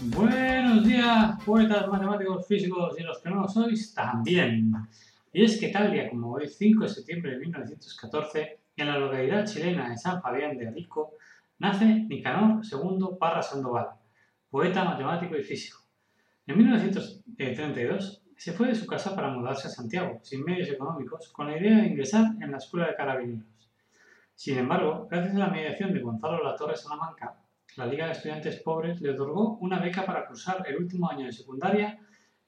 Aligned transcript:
Buenos 0.00 0.86
días, 0.86 1.42
poetas, 1.44 1.88
matemáticos, 1.88 2.46
físicos 2.46 2.94
y 3.00 3.02
los 3.02 3.18
que 3.18 3.30
no 3.30 3.42
lo 3.42 3.48
sois 3.48 3.92
también. 3.92 4.72
Y 5.32 5.42
es 5.42 5.58
que 5.58 5.70
tal 5.70 5.90
día 5.90 6.08
como 6.08 6.34
hoy, 6.34 6.46
5 6.46 6.84
de 6.84 6.88
septiembre 6.88 7.32
de 7.32 7.38
1914, 7.38 8.60
en 8.76 8.86
la 8.86 8.96
localidad 8.96 9.44
chilena 9.44 9.90
de 9.90 9.98
San 9.98 10.22
Fabián 10.22 10.56
de 10.56 10.70
Rico, 10.70 11.14
nace 11.58 11.84
Nicanor 11.84 12.62
II 12.64 13.16
Parra 13.18 13.42
Sandoval, 13.42 13.88
poeta, 14.48 14.84
matemático 14.84 15.36
y 15.36 15.42
físico. 15.42 15.80
En 16.46 16.58
1932 16.58 18.22
se 18.36 18.52
fue 18.52 18.68
de 18.68 18.76
su 18.76 18.86
casa 18.86 19.16
para 19.16 19.30
mudarse 19.30 19.66
a 19.66 19.70
Santiago, 19.70 20.20
sin 20.22 20.44
medios 20.44 20.68
económicos, 20.68 21.28
con 21.32 21.48
la 21.48 21.58
idea 21.58 21.76
de 21.78 21.88
ingresar 21.88 22.36
en 22.40 22.52
la 22.52 22.58
Escuela 22.58 22.86
de 22.86 22.94
Carabineros. 22.94 23.48
Sin 24.36 24.58
embargo, 24.58 25.08
gracias 25.10 25.34
a 25.34 25.38
la 25.40 25.48
mediación 25.48 25.92
de 25.92 26.00
Gonzalo 26.02 26.40
Latorre 26.44 26.76
Salamanca, 26.76 27.34
la 27.76 27.86
Liga 27.86 28.06
de 28.06 28.12
Estudiantes 28.12 28.60
Pobres 28.62 29.00
le 29.00 29.10
otorgó 29.10 29.58
una 29.58 29.78
beca 29.78 30.04
para 30.04 30.26
cursar 30.26 30.64
el 30.66 30.76
último 30.76 31.10
año 31.10 31.26
de 31.26 31.32
secundaria 31.32 31.98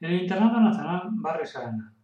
en 0.00 0.10
el 0.10 0.22
Internado 0.22 0.60
Nacional 0.60 1.08
Barrio 1.12 1.46
Sarana. 1.46 1.94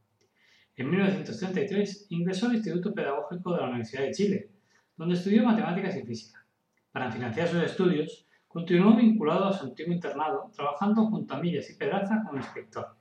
En 0.76 0.90
1933 0.90 2.06
ingresó 2.10 2.46
al 2.46 2.56
Instituto 2.56 2.92
Pedagógico 2.92 3.54
de 3.54 3.60
la 3.60 3.68
Universidad 3.68 4.02
de 4.02 4.12
Chile, 4.12 4.50
donde 4.96 5.14
estudió 5.14 5.42
matemáticas 5.44 5.96
y 5.96 6.02
física. 6.02 6.46
Para 6.92 7.10
financiar 7.10 7.48
sus 7.48 7.62
estudios, 7.62 8.26
continuó 8.46 8.94
vinculado 8.94 9.46
a 9.46 9.52
su 9.52 9.64
antiguo 9.64 9.94
internado, 9.94 10.50
trabajando 10.54 11.06
junto 11.06 11.34
a 11.34 11.40
Millas 11.40 11.70
y 11.70 11.76
Pedraza 11.76 12.22
como 12.24 12.38
inspector. 12.38 12.96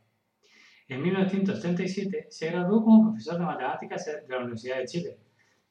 En 0.88 1.02
1937 1.02 2.28
se 2.30 2.52
graduó 2.52 2.84
como 2.84 3.10
profesor 3.10 3.40
de 3.40 3.46
matemáticas 3.46 4.06
de 4.06 4.28
la 4.30 4.38
Universidad 4.38 4.78
de 4.78 4.86
Chile 4.86 5.20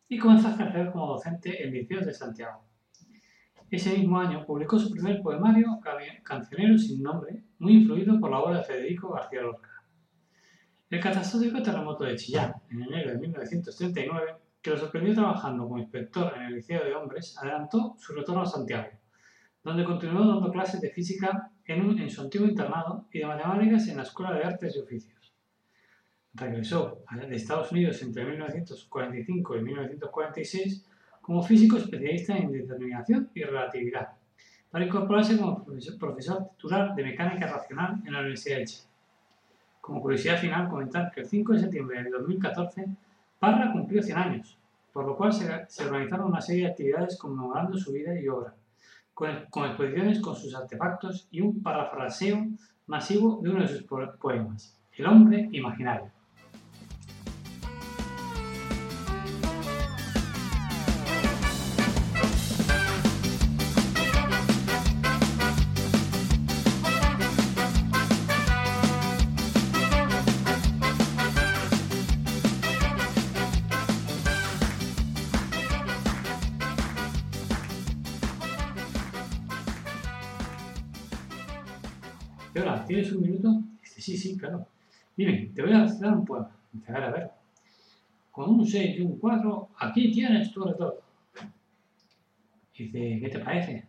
y 0.09 0.19
comenzó 0.19 0.49
a 0.49 0.55
ejercer 0.55 0.91
como 0.91 1.07
docente 1.07 1.65
en 1.65 1.73
liceos 1.73 2.05
de 2.05 2.13
Santiago. 2.13 2.65
Ese 3.71 3.97
mismo 3.97 4.19
año 4.19 4.45
publicó 4.47 4.79
su 4.79 4.91
primer 4.91 5.21
poemario, 5.23 5.81
Cancionero 6.23 6.79
sin 6.79 7.03
nombre, 7.03 7.43
muy 7.59 7.75
influido 7.75 8.21
por 8.21 8.31
la 8.31 8.41
obra 8.41 8.59
de 8.59 8.65
Federico 8.65 9.13
García 9.13 9.43
Lorca. 9.43 9.71
El 10.91 11.01
catastrófico 11.01 11.63
terremoto 11.63 12.05
de 12.05 12.17
Chillán, 12.17 12.55
en 12.71 12.83
enero 12.83 13.11
de 13.11 13.19
1939, 13.19 14.37
que 14.63 14.71
lo 14.71 14.79
sorprendió 14.79 15.15
trabajando 15.15 15.65
como 15.65 15.79
inspector 15.79 16.33
en 16.37 16.43
el 16.43 16.55
Liceo 16.55 16.85
de 16.85 16.95
Hombres, 16.95 17.37
adelantó 17.39 17.97
su 17.99 18.13
retorno 18.15 18.43
a 18.43 18.47
Santiago, 18.47 18.91
donde 19.63 19.85
continuó 19.85 20.27
dando 20.27 20.53
clases 20.53 20.81
de 20.81 20.91
física 20.91 21.51
en, 21.65 21.99
en 21.99 22.11
su 22.11 22.21
antiguo 22.21 22.47
internado 22.47 23.09
y 23.13 23.19
de 23.19 23.27
matemáticas 23.27 23.89
en 23.89 23.97
la 23.97 24.05
Escuela 24.05 24.33
de 24.35 24.45
Artes 24.45 24.77
y 24.77 24.81
Oficios. 24.81 25.35
Regresó 26.35 27.05
de 27.11 27.37
Estados 27.37 27.73
Unidos 27.73 28.01
entre 28.03 28.25
1945 28.25 29.57
y 29.57 29.63
1946 29.63 30.87
como 31.25 31.43
físico 31.43 31.79
especialista 31.79 32.37
en 32.37 32.53
determinación 32.53 33.31
y 33.35 33.43
relatividad, 33.43 34.09
para 34.71 34.85
incorporarse 34.85 35.39
como 35.39 35.65
profesor 35.65 36.51
titular 36.51 36.95
de 36.95 37.03
mecánica 37.03 37.47
racional 37.47 38.03
en 38.05 38.13
la 38.13 38.21
Universidad 38.21 38.59
de 38.59 38.67
Chile. 38.67 38.89
Como 39.81 40.03
curiosidad 40.03 40.39
final, 40.39 40.69
comentar 40.69 41.11
que 41.11 41.23
el 41.23 41.27
5 41.27 41.55
de 41.55 41.61
septiembre 41.61 42.03
de 42.03 42.11
2014 42.11 42.87
Parra 43.39 43.73
cumplió 43.73 44.03
100 44.03 44.19
años, 44.19 44.59
por 44.93 45.07
lo 45.07 45.17
cual 45.17 45.33
se, 45.33 45.85
organizaron 45.85 46.27
una 46.27 46.43
serie 46.43 46.65
de 46.65 46.71
actividades 46.73 47.17
conmemorando 47.17 47.79
su 47.79 47.93
vida 47.93 48.21
y 48.21 48.29
obra, 48.29 48.53
con, 49.15 49.47
con 49.49 49.65
exposiciones 49.65 50.21
con 50.21 50.37
sus 50.37 50.55
artefactos 50.55 51.27
y 51.31 51.41
un 51.41 51.63
parafraseo 51.63 52.49
masivo 52.87 53.41
de 53.43 53.49
uno 53.49 53.63
de 53.63 53.69
sus 53.69 53.85
poemas, 53.85 54.79
El 54.95 55.07
hombre 55.07 55.49
imaginario. 55.53 56.11
¿Qué 82.55 82.61
hora? 82.61 82.85
¿Tienes 82.87 83.11
un 83.11 83.23
minuto? 83.23 83.49
Dice, 83.83 84.01
sí, 84.01 84.17
sí, 84.17 84.39
claro. 84.39 84.65
Dime, 85.17 85.51
te 85.53 85.61
voy 85.61 85.73
a 85.73 85.83
recitar 85.83 86.17
un 86.17 86.25
poema. 86.25 86.49
Dice, 86.73 86.93
a 86.93 87.11
ver. 87.11 87.31
Con 88.31 88.51
un 88.51 88.65
6 88.65 88.97
y 88.97 89.01
un 89.01 89.19
4, 89.19 89.71
aquí 89.77 90.13
tienes 90.13 90.53
tu 90.53 90.63
retorno. 90.63 91.01
Dice, 92.79 93.19
¿qué 93.21 93.29
te 93.29 93.41
parece? 93.41 93.89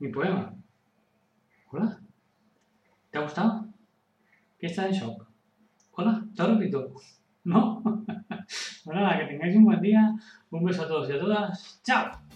Mi 0.00 0.08
poema. 0.08 0.52
Hola. 1.70 2.00
¿Te 3.12 3.18
ha 3.18 3.22
gustado? 3.22 3.68
¿Qué 4.58 4.66
estás 4.66 4.86
en 4.86 4.92
shock? 4.92 5.28
Hola, 5.92 6.24
te 6.34 6.42
repito. 6.44 6.92
¿No? 7.44 7.80
bueno, 7.80 8.04
nada, 8.86 9.20
que 9.20 9.26
tengáis 9.26 9.54
un 9.54 9.66
buen 9.66 9.80
día. 9.80 10.16
Un 10.50 10.64
beso 10.64 10.82
a 10.82 10.88
todos 10.88 11.08
y 11.08 11.12
a 11.12 11.20
todas. 11.20 11.80
¡Chao! 11.84 12.29